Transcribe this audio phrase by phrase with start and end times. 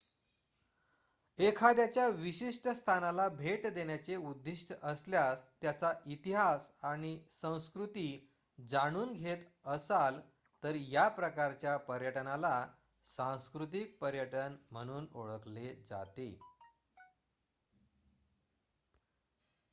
[1.39, 8.29] 1 एखाद्याच्या विशिष्ट स्थानाला भेट देण्याचे उद्दीष्ट असल्यास त्याचा इतिहास आणि संस्कृती
[8.69, 9.37] जाणून घेत
[9.65, 10.19] असाल
[10.63, 12.67] तर या प्रकारच्या पर्यटनाला
[13.05, 16.39] सांस्कृतिक पर्यटन म्हणून ओळखले जाते